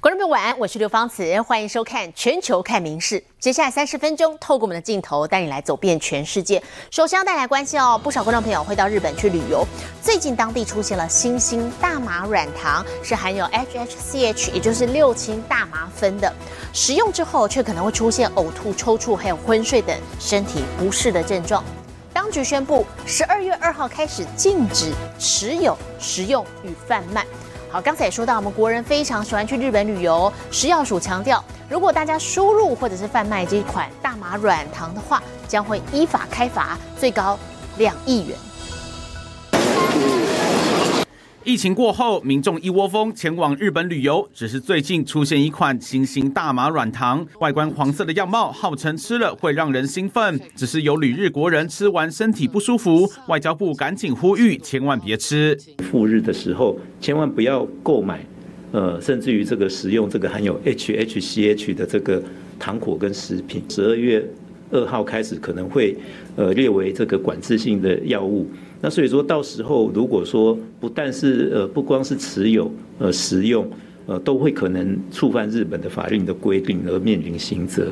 [0.00, 3.18] 观众朋友晚安，我是刘芳慈，欢迎收看《全球看名事》。
[3.40, 6.62] 接下来三十分钟，透过我们的镜头带你来走遍全世界。
[6.88, 9.66] 首先要带来关心哦，不少观众朋友会到日本去旅游。
[10.00, 16.32] 最近当地出现了新兴大麻软糖，是含有 HHCH，也就是六氢大麻酚的。
[16.72, 21.64] 食用之后，却可能会出现呕吐、抽搐，还有昏睡等身体不适的症状。
[22.12, 27.26] 当局宣布，十二月二号开始禁止持有、食用与贩卖。
[27.70, 30.32] 好，刚才也说到，我们国人非常喜欢去日本旅游。
[30.50, 37.38] 食药署强调，如果大家输入或者是贩卖这款大麻软糖的话，将会依法开罚，最高
[37.76, 38.38] 两亿元。
[41.48, 44.28] 疫情过后，民众一窝蜂前往日本旅游。
[44.34, 50.38] 只是最近出现一款新型大麻软糖，外观黄色的样貌，号称吃了会让人兴奋。
[50.54, 55.56] 只是有旅日国人吃完身体不舒服，外交部赶紧呼吁，千万别吃。
[55.90, 58.22] 赴日的时候，千万不要购买，
[58.72, 62.22] 呃，甚至于这个食用这个含有 HHCH 的这个
[62.58, 63.62] 糖果跟食品。
[63.70, 64.22] 十二月
[64.70, 65.96] 二号开始可能会，
[66.36, 68.46] 呃，列为这个管制性的药物。
[68.80, 73.68] 那所以说到时候，如果说不但是呃不光是持有呃使用，
[74.06, 77.90] 呃都会可能触犯日本的法律的规定而面临刑责。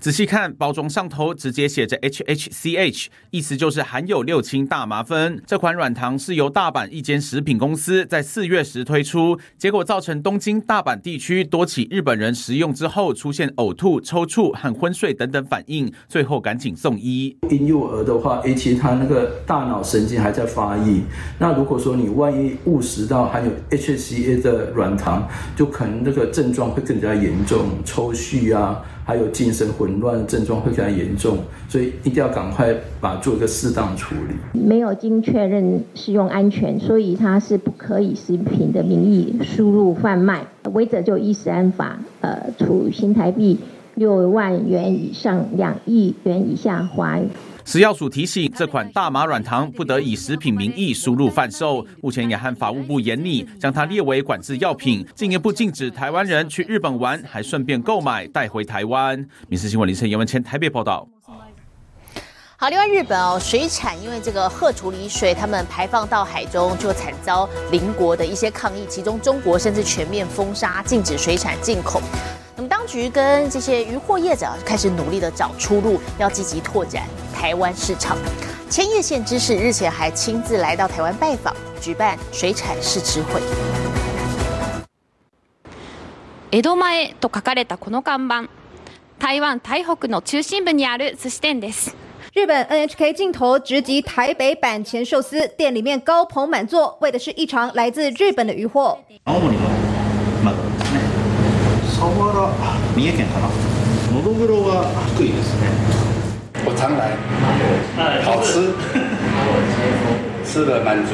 [0.00, 5.38] 仔细看包装上头，直接写着 HHCH，意思就是含有六氢大麻酚。
[5.46, 17.36] 这款软糖是由大阪一间食品公司在四月时推出，结果造成东京、大阪地区多起日本人食用之后出现呕吐、抽搐和昏睡等等反应，最后赶紧送医。
[17.50, 21.02] 婴幼儿的话，其实他那个大脑神经还在发育，
[21.38, 28.82] 那如果说你万一误食到含有 HCA 的软糖，就可能那个症状会更加严重，抽搐啊。
[29.10, 34.60] 还有精神混乱症状会非常严重，所以一定要赶快把做一个适当处理。
[34.60, 43.58] 没有经确认使用安全，所以它是不可以食品的名义输入贩卖，违者就依食安法，呃，处新台币
[43.96, 47.18] 六万元以上两亿元以下罚。
[47.70, 51.86] 食药署提醒，这款大麻软糖不得以食品名义输入贩售。
[52.02, 59.24] 目前也和法务部研拟，将它列为管制药品，进一步禁止台湾人去日本玩，还顺便购买带回台湾。
[59.46, 61.06] 民事新闻林晨、严文谦台北报道。
[62.56, 72.02] 好，另外日本哦，水产因为这个核处理水，他们排放到海中，就惨遭邻国的一些抗议，其中中国甚至全面封杀，禁止水产进口。
[72.59, 77.03] 那么当局跟这些渔获业者开始努力的找出路，要积极拓展
[77.33, 78.17] 台湾市场。
[78.69, 83.41] 千叶县知事日前还亲自来到台湾拜访，举办水产试吃会。
[86.51, 88.47] 江前と書かれたこの看板、
[89.19, 91.93] 台湾台北の中心部にある寿司店です。
[92.33, 98.97] 日本 NHK 镜头直击台北板前寿司店里面高朋满座，为的是一场来自日本的渔获。
[102.40, 102.56] サワラ
[102.96, 103.48] 三重県かな？
[104.16, 105.68] のどぐろは福井ですね。
[106.64, 107.12] 我常来
[108.24, 108.72] 好吃
[110.42, 111.12] 吃的满足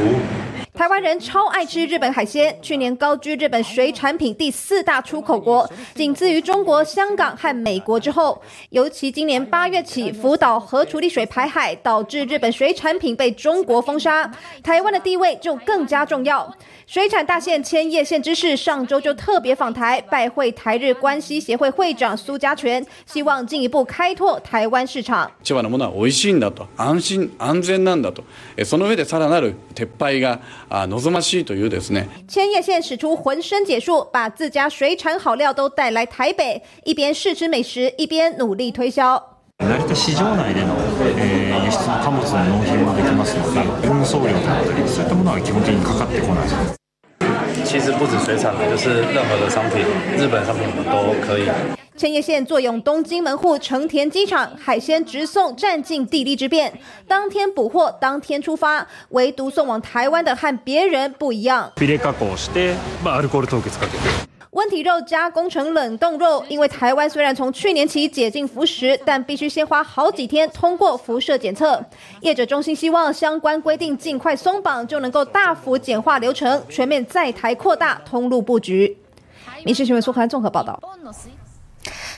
[0.75, 8.41] 台湾人超爱吃日本海鲜，去年高居日本水产品第四大出口国，仅次于中国、香港和美国之后。
[8.69, 14.31] 尤其今年八月起，福岛核处理水排海，导致日本水产品被中国封杀，
[14.63, 16.51] 台湾的地位就更加重要。
[16.87, 25.29] 水产大县千叶县知事上周就特别访台，拜会台日关系协会会长苏家全，希望进一步开拓台湾市场。
[25.43, 28.23] 千葉のものは美味しいんだと、安心安全なんだと、
[28.65, 30.39] その上でさらなる撤廃が
[30.69, 32.09] 啊望ましいというですね。
[32.27, 39.21] 千葉县使出浑身解数，把自家水产好料都带来台北，一边试吃美食，一边努力推销。
[39.59, 40.75] 成田市場内での、
[41.15, 46.47] えー、輸出の貨物の納品もできますので、運送料だったりそういったものは基本的にかかってこない。
[47.66, 49.84] 其实不止水产了，就是任何的商品，
[50.16, 51.46] 日本商品都可以。
[51.96, 56.72] 千叶县坐拥东京门户成田机场，海鲜直送占尽地利之便，
[57.08, 58.86] 当天捕获，当天出发。
[59.10, 61.72] 唯独送往台湾的和别人不一样。
[64.56, 71.78] 温体肉加工成冷冻肉，因为台湾虽然从去年起解禁服食，但必须先花好几天通过辐射检测。
[72.22, 78.96] 业者中心希望相关规定尽快松绑，就能够大幅简化流程，全面在台扩大通路布局。
[79.62, 80.80] 民事新闻苏涵综合报道。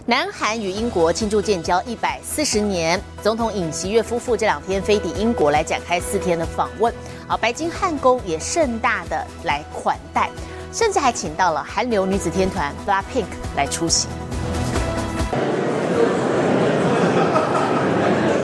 [0.07, 6.95] 南韩与英国庆祝建交一百四十年，总统尹锡悦夫妇这两天飞抵英国来展开四天的访问。
[7.27, 10.31] 而，白金汉宫也盛大的来款待。
[10.73, 13.25] 甚至还请到了韩流女子天团 BLACKPINK
[13.57, 14.09] 来出席。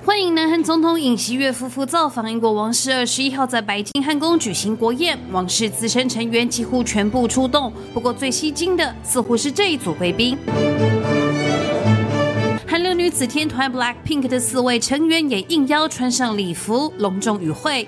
[0.05, 7.73] 欢迎南韩总统尹锡悦夫妇造访英国王室，二十一号在白金汉宫举行国宴，王室资深成员几乎全部出动。
[7.93, 10.39] 不过最吸睛的似乎是这一组贵宾。
[12.67, 17.87] 韩流女子天团 BLACKPINK 的四位成员也应邀穿上礼服，隆重与会。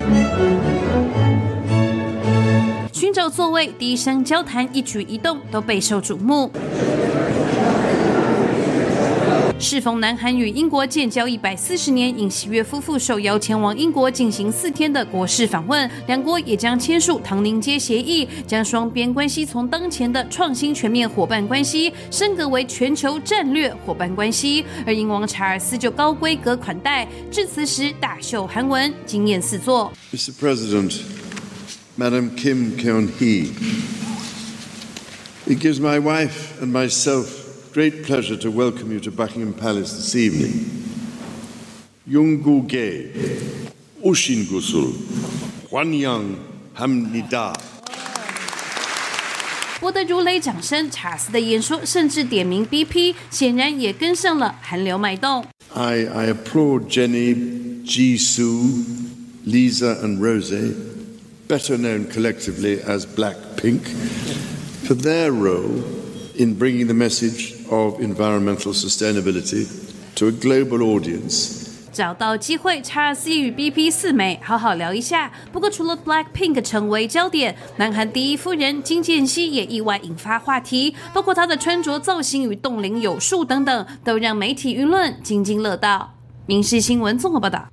[3.06, 6.50] 寻找座位，低声交谈，一举一动都备受瞩目。
[9.60, 24.64] 适逢南韩与英国建交一百四十年，尹锡悦夫妇受邀前往英国进行四天的国事访问，两国也将签署唐宁街协议，将双边关系从当前的创新全面伙伴关系升格为全球战略伙伴关系。
[24.84, 29.92] 而英王查尔斯就高规格款待，致辞时大秀韩文，惊艳四座。
[30.12, 30.32] Mr.
[30.32, 31.25] President.
[31.97, 33.53] Madam Kim Keon Hee.
[35.47, 40.15] It gives my wife and myself great pleasure to welcome you to Buckingham Palace this
[40.15, 40.65] evening.
[42.07, 43.11] Yungu Ge,
[44.03, 44.93] Ushin Gusul,
[45.69, 46.37] Huanyang
[46.75, 47.55] Hamnida.
[49.79, 55.43] 博得如雷掌声，查尔斯的演说甚至点名 BP，显然也跟上了韩流脉动。
[55.73, 58.85] I, I applaud Jenny, Jisoo,
[59.43, 60.51] Lisa, and Rose
[61.48, 63.80] better known collectively as Blackpink,
[64.86, 65.82] for their role
[66.36, 69.66] in bringing the message of environmental sustainability
[70.16, 71.64] to a global audience.
[71.92, 75.32] 找到机会，查尔斯与 BP 四美好好聊一下。
[75.50, 86.12] 不过，除了 Blackpink 成为焦点，南韩第一夫人金建熙也意外引发话题，包括她的穿着造型与冻龄有数等等，都让媒体舆论津津乐道。
[86.44, 87.66] 民事新闻综合报道。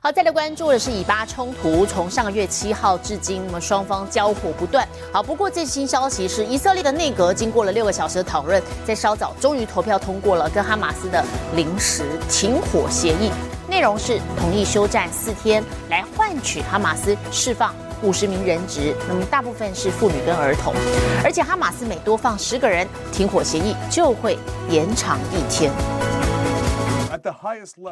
[0.00, 4.86] 好，再来关注的是以巴冲突，从上个月七号至今，那么双方交火不断。
[5.12, 11.24] 好，不过最新消息是，以色列的内阁经过了六个小时的讨论，在稍早终于投票通过了跟哈马斯的
[11.56, 13.32] 临时停火协议，
[13.68, 20.72] 内容是同意休战四天，来换取哈马斯释放五十名人质，那么大部分是妇女跟儿童，
[21.24, 24.38] 而且哈马斯每多放十个人，停火协议就会
[24.70, 25.72] 延长一天。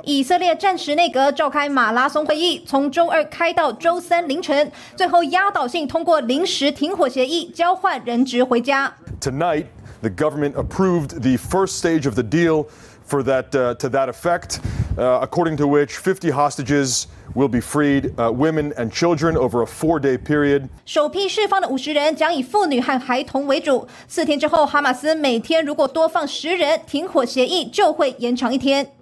[0.04, 8.92] 以色列战时内阁召开马拉松会议，从周二开到周三凌晨，最后压倒性通过临时停火协议，交换人质回家。
[9.20, 9.66] Tonight,
[10.02, 12.66] the government approved the first stage of the deal
[13.08, 14.58] for that uh, to that effect,
[14.98, 19.66] uh, according to which 50 hostages will be freed, uh, women and children, over a
[19.66, 20.68] four-day period.
[20.84, 23.86] 首批释放的五十人将以妇女和孩童为主。
[24.06, 28.92] 四天之后，哈马斯每天如果多放十人，停火协议就会延长一天。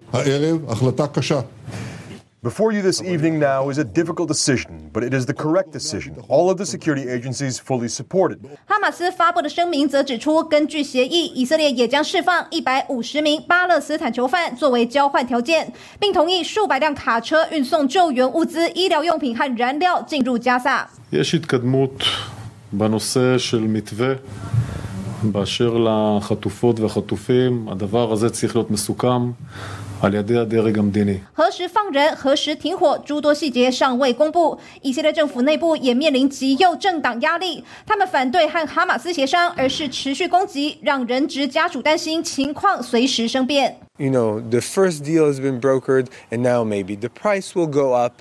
[2.41, 6.15] Before you this evening now is a difficult decision, but it is the correct decision.
[6.29, 8.39] All of the security agencies fully support it.
[8.65, 20.89] 哈马斯发布的声明则指出，根据协议，以色列也将释放一百五十名巴勒斯坦囚犯作为交换条件，并同意数百辆卡车运送救援物资、医疗用品和燃料进入加萨。
[21.11, 22.03] יש התקדמות
[22.71, 24.13] בנושא של מתווה
[25.23, 27.67] באשר לחטופות והחטופים.
[27.69, 29.31] הדבר הזה צריך להיות מסוכם.
[31.32, 34.58] 何时放人，何时停火，诸多细节尚未公布。
[34.82, 43.78] 以色列政府内部也面临极右政党压力，他们反对和哈马斯协商，而是持续攻击，让人质家属担心情况随时生变。
[43.96, 48.14] You know, the first deal has been brokered, and now maybe the price will go up.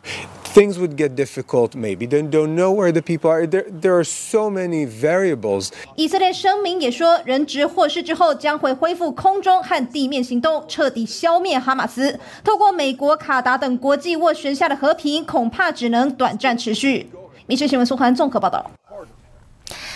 [0.54, 1.76] Things would get difficult.
[1.76, 3.48] Maybe then don't know where the people are.
[3.48, 5.70] There, there are so many variables.
[5.96, 12.20] 以色列声明也说，人质获释之后将会恢复空中和地面行动，彻底消灭哈马斯。
[12.44, 17.10] 透过美国、卡达等国际斡旋下的和平，恐怕只能短暂持续。
[17.48, 18.70] 民生新闻苏涵综合报道。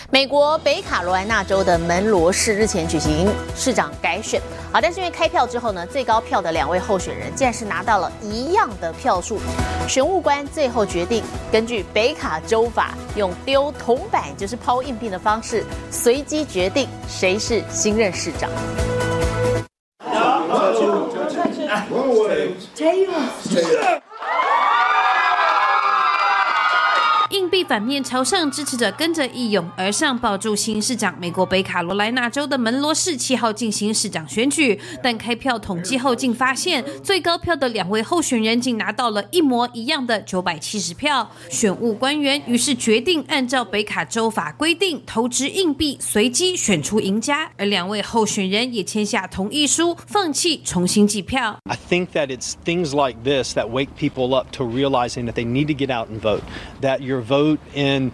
[0.10, 9.38] 美国北卡罗来纳州的门罗市日前举行市长改选，好，但是因为开票之后呢，最高票的两位候选人竟然是拿到了一样的票数，
[9.86, 11.22] 选务官最后决定
[11.52, 18.50] 根据北卡州法，用丢铜板，就是抛硬币的方式，随机决定谁是新任市长。
[22.80, 24.07] 硬币
[27.68, 31.14] 反面朝上，支持者跟着一涌而上，抱住新市长。
[31.20, 41.30] 美国北卡罗来纳州的门罗市七号进行市长选举，但开票统计后竟发现，最高票的两位候选人竟拿到了一模一样的九百七十票。
[41.50, 47.52] 选务官员于是决定按照北卡州法规定，投掷硬币，随机选出赢家。
[47.58, 51.58] 而两位候选人也签下同意书，放弃重新计票。
[51.66, 55.68] I think that it's things like this that wake people up to realizing that they need
[55.68, 56.42] to get out and vote.
[56.82, 58.13] That your vote vote in,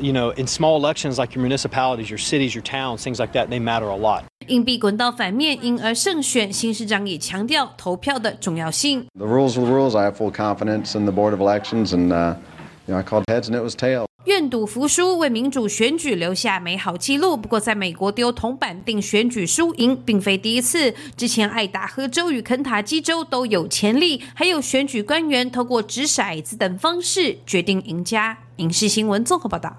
[0.00, 3.48] you know, in small elections like your municipalities, your cities, your towns, things like that,
[3.48, 4.24] they matter a lot.
[4.48, 6.52] 硬币滚到反面，因而胜选。
[6.52, 9.06] 新市长也强调投票的重要性。
[9.14, 9.96] The rules are the rules.
[9.96, 12.36] I have full confidence in the board of elections, and uh,
[12.86, 14.05] you know, I called heads and it was tails.
[14.27, 17.37] 愿赌服输，为民主选举留下美好记录。
[17.37, 20.93] 不过，在美国丢铜板定选举输赢，并非第一次。
[21.15, 28.37] 之前，爱达荷州与肯塔基州都有潜力，还有选举官员透过掷骰子等方式决定赢家。
[28.57, 29.77] 影视新闻综合报道。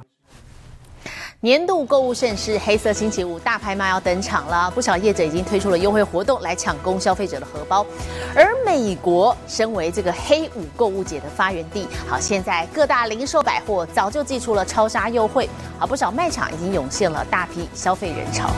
[1.41, 7.87] 年度购物盛事黑色星期五大拍卖要登场了，不少业者已经推出了优惠活动来抢攻消费者的荷包。
[8.35, 18.51] 而美国身为这个黑五购物节的发源地，好，现在各大零售百货早就寄出了超杀优惠，好，不少卖场已经涌现了大批消费人潮。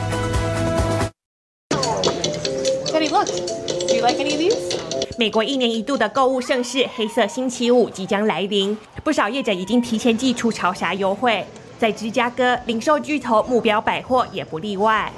[2.86, 4.56] Teddy, look, do you like any of these?
[5.18, 11.44] 美国一年一度的购物盛事黑色星期五即将来临，不少业者已经提前寄出超杀优惠。
[11.80, 15.10] 在芝加哥，零售巨头目标百货也不例外。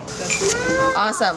[0.94, 1.34] Awesome.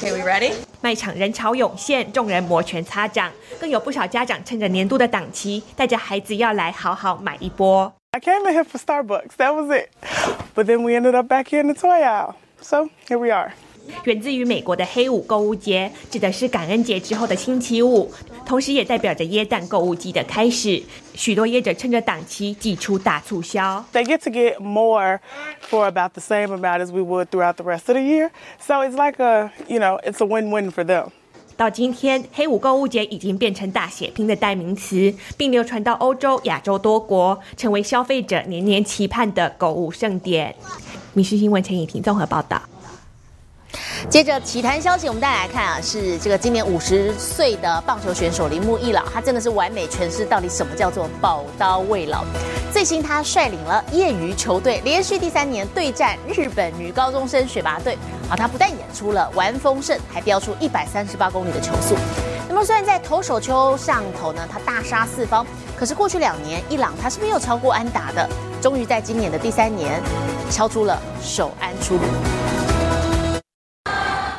[0.00, 0.52] Okay, we ready?
[0.80, 7.92] 卖场人潮涌现，众人摩拳擦掌，更有不少家长趁着年度的档期，带着孩子要来好好买一波。
[8.10, 9.36] I came in here for Starbucks.
[9.38, 9.90] That was it.
[10.56, 12.34] But then we ended up back here in the toy aisle.
[12.60, 13.52] So here we are.
[14.04, 18.10] 源自于美国的黑五购物节，指的是感恩节之后的星期五，
[18.44, 20.82] 同时也代表着耶诞购物季的开始。
[21.14, 23.84] 许多业者趁着档期寄出大促销。
[23.92, 25.20] They get to get more
[25.70, 28.30] for about the same amount as we would throughout the rest of the year.
[28.60, 31.10] So it's like a, you know, it's a win-win for them.
[31.56, 40.52] 到今天，黑五购物节已经变成大血拼的代名词，并流传到欧洲、亚洲多国，成为消费者年年期盼的购物盛典。
[41.12, 42.60] 米氏新闻陈以婷综合报道。
[44.10, 52.24] 接着体坛消息，我们再来看啊，是这个今年五十岁的棒球选手铃木一朗，他真的是完美诠释到底什么叫做宝刀未老。
[52.72, 61.96] 最新他率领了业余球队连续第三年对战日本女高中生选拔队，好，他不但演出了完封胜，还飙出一百三十八公里的球速。
[62.48, 65.44] 那么虽然在投手丘上头呢，他大杀四方，
[65.76, 68.28] 可是过去两年一朗他是没有超过安达的，
[68.60, 70.00] 终于在今年的第三年
[70.50, 72.43] 敲出了首安出炉。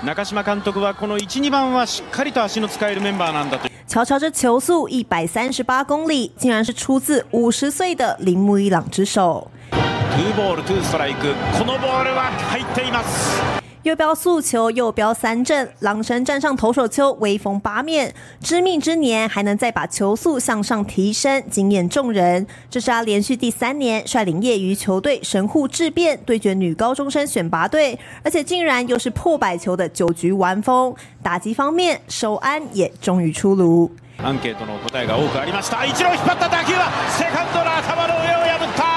[0.05, 3.67] 中島監督はこの1、2番はしっかりと足の使えるメンバーなんだと。
[3.87, 9.49] 瞧瞧这球速一百三十八公里，竟然是出自五十岁的铃木一朗之手。
[9.71, 13.64] ツーボールツーストライク、このボールは入っています。
[13.84, 18.14] 右标速球，右标三振，狼神站上投手丘，威风八面。
[18.42, 22.46] 知命之年还能再把球速向上提升，惊艳众人。
[22.68, 30.94] 这是他连续第三年率领业余球队神户质变对决女高中生选拔队，而且竟然又是破百球的九局完封。
[31.22, 33.90] 打击方面，首安也终于出炉。
[34.22, 35.86] アンケートの答えが多くありました。
[35.86, 38.93] 一郎引っ張った打球はセカンドの頭の上を破った。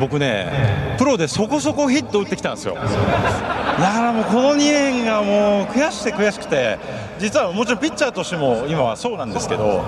[0.00, 2.74] 僕ねプロでそこそこヒット打ってきたんですよ。
[2.74, 6.78] だからもうこの2年がもう悔しくて悔しくて
[7.18, 9.84] 実はもちろんピッチャーとしても今はそうなんですけど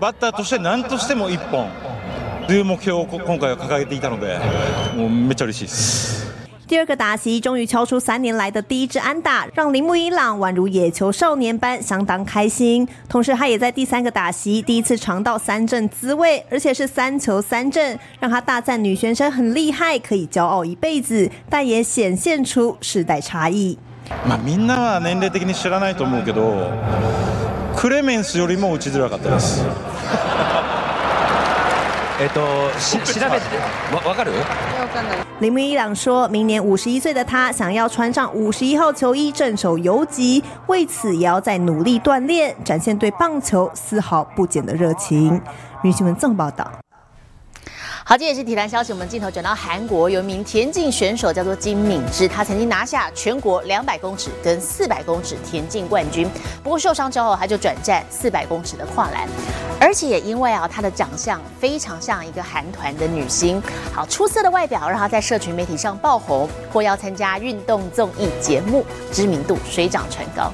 [0.00, 1.70] バッターとして何としても1本
[2.46, 4.38] という目標を今回は掲げていたので
[4.96, 6.21] もうめっちゃ嬉しいです。
[6.71, 12.85] 第二个打席终于敲出三年来的第一支安打，让铃木一朗宛如野球少年般相当开心。
[13.07, 21.31] 同时，他也在第三个打席第一次尝到三振滋味，而且是三球三振，让他大赞女学生很厉害，可以骄傲一辈子。
[21.49, 23.77] 但也显现出世代差异。
[24.27, 26.69] まあみんなは年齢的に知らないと思うけど、
[27.77, 29.63] クレメンスよりも打ちづらかったです。
[32.21, 32.41] えっと
[32.79, 33.57] し調べて
[33.93, 34.31] わわかる？
[35.39, 45.39] 铃木一朗说：“明年五十一岁的他，想要穿上五十一号球衣镇守游击，为此也要再努力锻炼，展现对棒球丝毫不减的热情。”
[45.83, 46.67] 女新闻正报道。
[48.04, 48.92] 好，这也是体坛消息。
[48.92, 56.28] 我们镜头转到韩国，有一名田径选手叫做金敏智，他曾经拿下全国两百公尺跟四百公尺田径冠军。
[56.64, 59.28] 不过受伤之后，他就转战四百公尺的跨栏，
[59.80, 70.52] 而且也因为啊，他的长相非常像一个韩团的女星，好出色的外表让他在社群媒体上爆红，或要参加运动综艺节目，知名度水涨船高。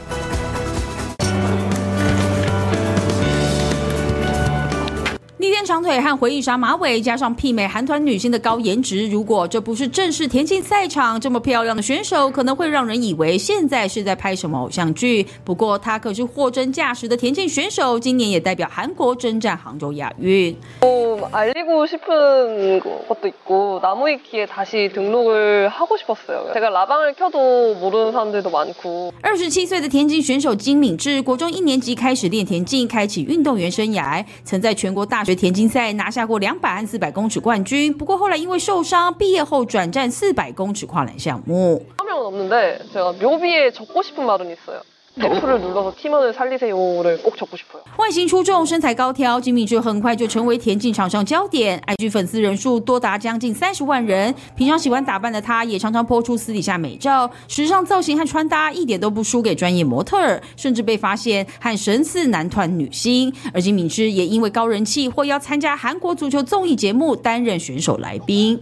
[5.67, 15.25] 长腿和回忆杀马尾，加上媲美韩团女星的高颜值，如果这不是正式田径赛场，这么漂亮的选手可能会让人以为现在是在拍什么偶像剧。
[15.45, 20.53] 不过她可是货真价实的田径选手，今年也代表韩国征战杭州亚运。
[20.81, 26.51] 좀 알리고 싶은 것도 있고 나무위키에 다시 등록을 하고 싶었어요.
[26.53, 29.13] 제가 라방을 켜도 모르는 사람들도 많고.
[29.24, 34.24] 27岁的田径选手金敏智，国中一年级开始练田径，开启运动员生涯。
[34.43, 41.86] 曾在全国大学田 径 竞赛拿下过两百和四百公尺冠军，不过后来因为受伤，毕业后转战四百公尺跨栏项目。
[41.98, 44.81] 한 명은 없는데 제가 묘비에 적고 싶은 말은 있어요.
[45.17, 47.83] F를 눌러서 팀원을 살리세요를 꼭 적고 싶어요.
[47.98, 54.33] 外形出众，身材高挑，金敏智很快就成为田径场上焦点，IG 粉丝人数多达将近三十万人。
[54.55, 63.31] 平常喜欢打扮的她，也常常抛出私底下美照，时尚造型和穿搭一点都不输给专业模特儿，甚至被发现和神似男团女星。
[63.53, 68.60] 而金敏智也因为高人气，或要参加韩国足球综艺节目担任选手来宾。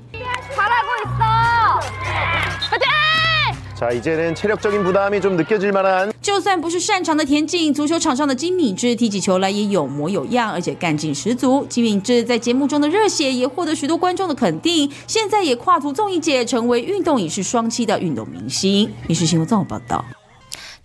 [3.75, 3.75] 잘하고 있어.
[3.75, 3.75] 화이팅!
[3.75, 11.65] 자, 이제는 체력적인 부담이 좀 느껴질 만한 就算不是擅长的田径，足球场上的金敏智踢起球来也有模有样，而且干劲十足。
[11.67, 18.89] 金敏智在节目中的热血也获得许多观众的肯定，现在也跨足综艺界，成为运动影视双栖的运动明星。
[19.07, 20.03] 民事新闻综合报道。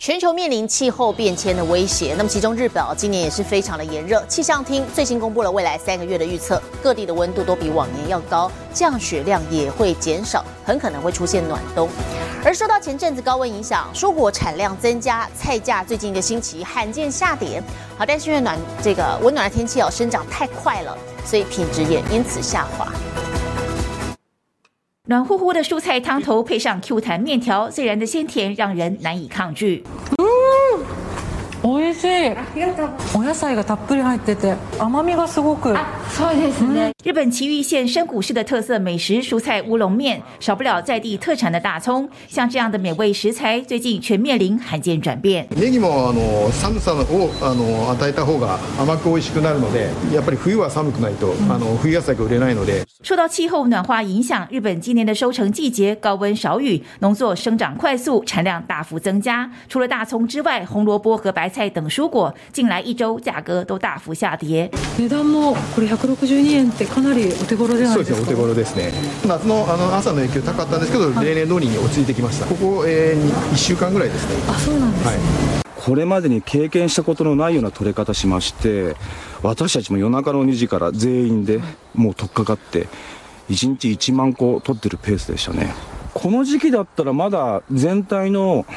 [0.04, 4.26] 全球面临气候变迁的威胁，那么其中日本今年也是非常的炎热。
[4.28, 11.88] 气象厅最新公布了未来三个月的预测，各地的温度都比往年要高，降雪量也会减少，很可能会出现暖冬。
[12.44, 17.62] 而受到前阵子高温影响，蔬果产量增加，菜价最近一个星期罕见下跌。
[17.96, 22.92] 好，但是因为暖这个温暖的天气哦，生长太快了，所以品质也因此下滑。
[25.08, 29.84] 暖乎乎的蔬菜汤头配上 Q 弹面条，自然的鲜甜让人难以抗拒。
[31.63, 32.09] 美味しい。
[33.15, 35.75] お野菜がたっぷり入ってて甘みがすごく。
[36.11, 36.93] そうですね。
[37.03, 42.09] 日本岐阜县深谷市的特色美食蔬菜乌龙面，少不了在地特产的大葱。
[42.29, 45.47] 像这样的美味食材，最近却面临罕见转变。
[45.57, 52.85] ネギもあの寒さをあの与えた方が甘く美味しくなるので、やっぱり冬は寒くないとあの冬野菜が売れないので。
[53.03, 59.49] 受到气候暖化影响，日本今年的收成季节高温少雨，农作生长快速，产量大幅增加。
[59.69, 64.72] 除了大葱之外，红萝卜和白 菜等蔬果，近来一周价格都大幅下跌。
[64.98, 68.28] 値段もこれ162円ってかなりお手頃じゃなそうですね、おいですか。
[68.28, 68.92] 手頃ですね。
[69.28, 72.46] 夏のあの朝の影響高かったんですけど、例年通りに落ち着いてきました。
[72.48, 74.36] ここ、えー、に1週間ぐらいですね。
[74.50, 75.62] あ、そうなんですね。
[75.84, 78.96] これまでに経験したことのないような取れ方しまして
[79.42, 81.60] 私たちも夜中の2時から全員で
[81.96, 82.88] もう取っかかって
[83.50, 85.74] 1日1万個取ってるペースでしたね
[86.14, 88.68] この時期だったらまだ全体の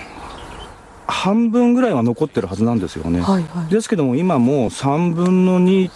[1.24, 5.90] 半分ぐらいは残ってるはずなんですよね、はいはいですけども今もう3分の2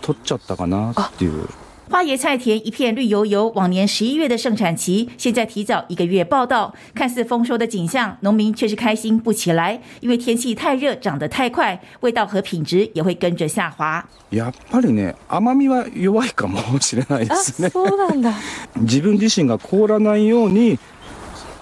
[0.00, 1.46] 取っちゃったかなっていう
[1.90, 6.72] 花椰菜田一片绿油油，往年十一月的盛产期，现在提早一个月报道。
[6.94, 14.04] 看似丰收的景象，农民却是开心不起来，因为天气太热，长得太快，味道和品质也会跟着下滑。
[14.30, 18.32] やっぱりね甘みは弱いかもしれないですねそうなんだ。
[18.76, 20.78] 自分自身が凍らないように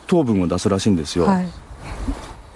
[0.07, 1.49] 糖分を出すらしいんですよ、はい。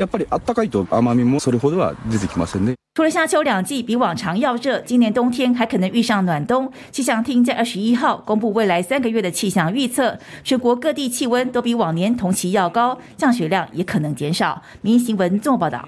[0.02, 6.72] やっぱりあったかいと甘みもそれほどは出てきませんね除了夏秋两季比往常要热，今年冬天还可能遇上暖冬。
[6.92, 14.64] 气象厅在二十一号公布未来三个月的气象预测，全国各地气温都比往年同期要高，降雪量也可能减少。
[14.82, 15.86] 民营新闻综合报道。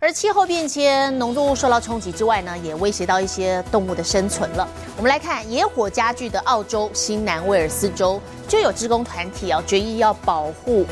[0.00, 4.68] 而气候变迁，农作物受到冲击之外呢，也威胁到一些动物的生存了。
[4.98, 10.84] 我们来看野火加剧的澳洲新南威尔斯州，就有职工团体啊决议要保护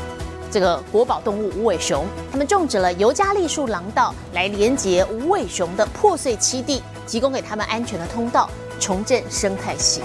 [0.54, 10.00] 这个国宝动物无尾熊，他们种植了尤加利树廊道来连接无尾熊的破碎栖地，提供给他们安全的通道，重振生态系。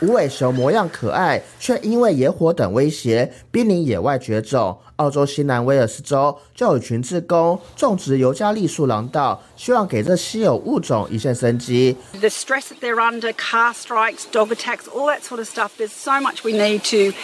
[0.00, 4.78] 无尾熊模样可爱，却因为野火等威胁，濒临野外绝种。
[4.96, 11.96] 澳洲新南威尔斯州就有群志工种植尤加利树廊道，希望给这稀有物种一线生机。
[12.20, 15.70] the stress that they're under, car strikes, dog attacks, all that sort of stuff.
[15.78, 17.16] There's so much we need to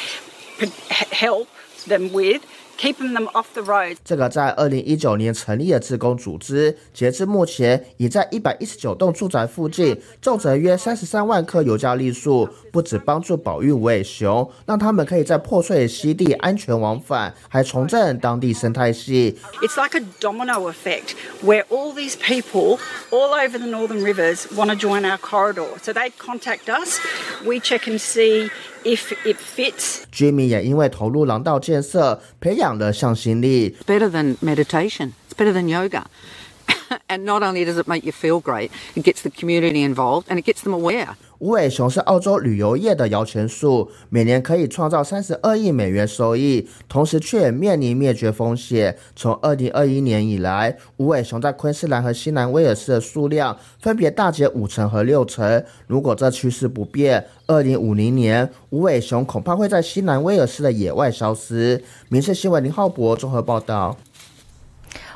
[1.11, 1.49] help
[1.87, 2.41] them with,
[2.79, 3.97] keeping them off the road.
[4.05, 19.39] 这个在二零一九年成立的自工组织，截至目前已在一百一十九栋住宅附近种植约三十三万棵尤加利树，不止帮助保育无尾熊，让他们可以在破碎的溪地安全往返，还重振当地生态系。
[19.63, 22.79] It's like a domino effect where all these people
[23.11, 25.67] all over the northern rivers want to join our corridor.
[25.83, 26.99] So they contact us,
[27.45, 28.51] we check and see
[28.86, 30.04] if it fits.
[30.12, 33.76] 居民也因为投入廊道建设，培养了向心力。
[33.86, 35.12] better than meditation.
[35.30, 36.04] It's better than yoga.
[37.08, 40.38] and not only does it make you feel great, it gets the community involved and
[40.38, 41.16] it gets them aware.
[41.39, 48.97] 无尾熊是澳洲旅游业的摇钱树，每年可以创造三十二亿美元收益，同时却面临灭绝风险。
[49.15, 55.63] 从二零二一年以来，无尾熊在昆士兰和西南威尔士的数量分别大减五成和六成。
[55.87, 61.85] 如果这趋势不变，二零五零年无尾熊恐怕会在西南威尔士的野外消失。
[62.09, 63.97] 民事新闻林浩博综合报道。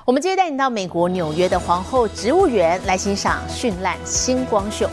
[0.05, 4.89] 我们接着带你到美国纽约的皇后植物园来欣赏绚烂星光秀。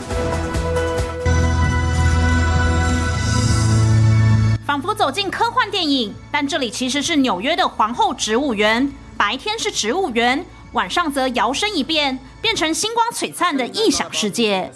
[4.68, 8.92] 仿佛走进科幻电影，但这里其实是纽约的皇后植物园。
[9.16, 14.70] 白天是植物园，晚上则摇身一变，变成星光璀璨的异想世界。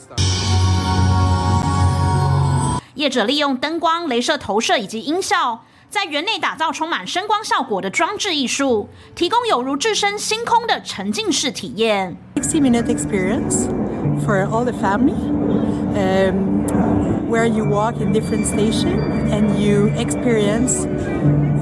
[2.94, 12.16] 业者利用灯光、镭射投射以及音效，在园内打造充满声光效果的装置艺术，提供有如置身星空的沉浸式体验。
[12.36, 13.68] 60-minute experience
[14.24, 15.12] for all the family,
[15.94, 16.64] um,
[17.32, 20.84] where you walk in different stations and you experience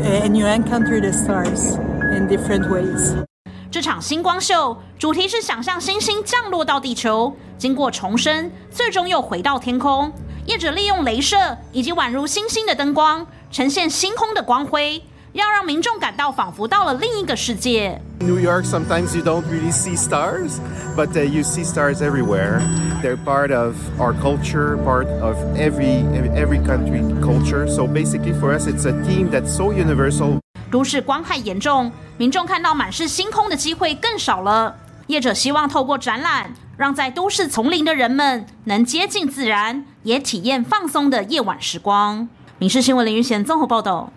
[0.02, 1.78] and you encounter the stars
[2.12, 3.24] in different ways.
[3.70, 10.12] 这场星光秀主题是想象星星降落到地球，经过重生，最终又回到天空。
[10.46, 11.37] 业者利用镭射
[11.70, 15.00] 以及宛如星星的灯光，呈现星空的光辉，
[15.33, 18.01] 要让民众感到仿佛到了另一个世界。
[18.21, 20.59] New York, sometimes you don't really see stars,
[20.97, 22.61] but uh, you see stars everywhere.
[23.03, 27.66] They're part of our culture, part of every every country culture.
[27.69, 30.38] So basically, for us, it's a theme that's so universal.
[30.71, 34.77] 都市光害严重，民众看到满是星空的机会更少了。
[35.07, 42.29] 业者希望透过展览，让在都市丛林的人们能接近自然，也体验放松的夜晚时光。
[42.59, 44.12] 民事新闻林云贤综合报道。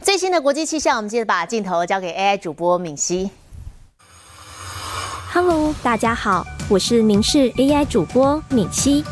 [0.00, 3.28] 最新的国际气象，我们接着把镜头交给 AI 主播敏熙。
[5.32, 9.04] Hello，大家好，我是明视 AI 主播敏熙。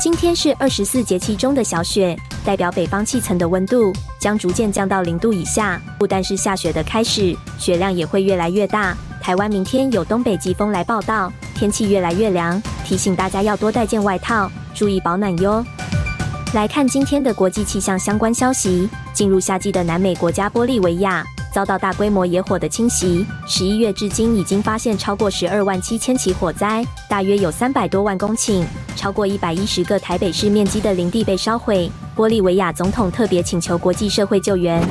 [0.00, 5.80] 今天是二十四节气中的小雪，代表北方气层的温度将逐渐降到零度以下。
[5.98, 8.96] 不但是下雪的开始，雪量也会越来越大。
[9.20, 15.64] 台湾明天有东北季风来报道，天气越来越凉，提醒大家要多带件外套，注意保暖哟。
[16.54, 18.88] 来看今天的国际气象相关消息。
[19.14, 28.64] 进入夏季的南美国家玻利维亚遭到大规模野火的侵袭，十一月至今已经发现超过十二万七千起火灾，大约有三百多万公顷，
[28.96, 31.88] 超过一百一十个台北市面积的林地被烧毁。
[32.16, 34.82] 玻利维亚总统特别请求国际社会救援。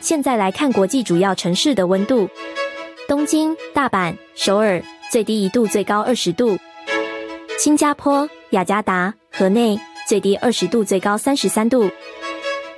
[0.00, 2.28] 现在来看国际主要城市的温度：
[3.08, 6.56] 东京、大阪、首尔最低一度，最高二十度；
[7.58, 11.90] 新加坡、雅加达、河内最低二十度，最高三十三度。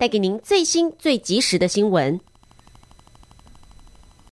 [0.00, 2.18] 带给您最新、最及时的新闻。